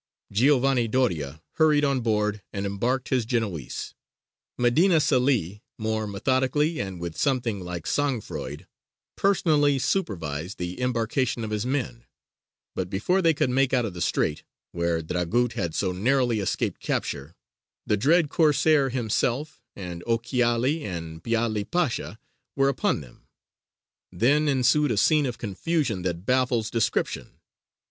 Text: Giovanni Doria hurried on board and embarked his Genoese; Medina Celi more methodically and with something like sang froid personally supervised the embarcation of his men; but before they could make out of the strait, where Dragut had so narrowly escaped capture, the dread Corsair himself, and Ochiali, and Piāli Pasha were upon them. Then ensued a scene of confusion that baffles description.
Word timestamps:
Giovanni 0.31 0.87
Doria 0.87 1.43
hurried 1.57 1.85
on 1.85 2.01
board 2.01 2.41
and 2.51 2.65
embarked 2.65 3.09
his 3.09 3.23
Genoese; 3.23 3.93
Medina 4.57 4.99
Celi 4.99 5.61
more 5.77 6.07
methodically 6.07 6.79
and 6.79 6.99
with 6.99 7.15
something 7.15 7.59
like 7.59 7.85
sang 7.85 8.19
froid 8.19 8.65
personally 9.15 9.77
supervised 9.77 10.57
the 10.57 10.81
embarcation 10.81 11.43
of 11.43 11.51
his 11.51 11.67
men; 11.67 12.05
but 12.73 12.89
before 12.89 13.21
they 13.21 13.35
could 13.35 13.51
make 13.51 13.75
out 13.75 13.85
of 13.85 13.93
the 13.93 14.01
strait, 14.01 14.43
where 14.71 15.03
Dragut 15.03 15.53
had 15.53 15.75
so 15.75 15.91
narrowly 15.91 16.39
escaped 16.39 16.81
capture, 16.81 17.35
the 17.85 17.95
dread 17.95 18.27
Corsair 18.27 18.89
himself, 18.89 19.61
and 19.75 20.03
Ochiali, 20.07 20.81
and 20.83 21.21
Piāli 21.21 21.69
Pasha 21.69 22.17
were 22.55 22.69
upon 22.69 23.01
them. 23.01 23.27
Then 24.11 24.47
ensued 24.47 24.89
a 24.89 24.97
scene 24.97 25.27
of 25.27 25.37
confusion 25.37 26.01
that 26.01 26.25
baffles 26.25 26.71
description. 26.71 27.37